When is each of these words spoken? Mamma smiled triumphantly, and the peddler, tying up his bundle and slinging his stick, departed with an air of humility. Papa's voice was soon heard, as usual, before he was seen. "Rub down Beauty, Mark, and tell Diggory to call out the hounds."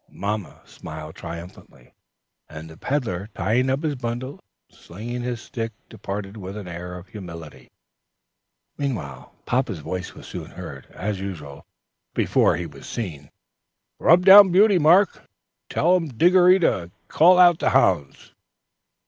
Mamma 0.09 0.63
smiled 0.65 1.13
triumphantly, 1.13 1.93
and 2.49 2.71
the 2.71 2.75
peddler, 2.75 3.29
tying 3.35 3.69
up 3.69 3.83
his 3.83 3.93
bundle 3.93 4.39
and 4.67 4.79
slinging 4.79 5.21
his 5.21 5.39
stick, 5.43 5.73
departed 5.89 6.37
with 6.37 6.57
an 6.57 6.67
air 6.67 6.97
of 6.97 7.09
humility. 7.09 7.69
Papa's 9.45 9.77
voice 9.77 10.15
was 10.15 10.25
soon 10.25 10.49
heard, 10.49 10.87
as 10.87 11.19
usual, 11.19 11.67
before 12.15 12.55
he 12.57 12.65
was 12.65 12.87
seen. 12.89 13.29
"Rub 13.99 14.25
down 14.25 14.49
Beauty, 14.51 14.79
Mark, 14.79 15.17
and 15.17 15.27
tell 15.69 15.99
Diggory 15.99 16.57
to 16.57 16.89
call 17.07 17.37
out 17.37 17.59
the 17.59 17.69
hounds." 17.69 18.33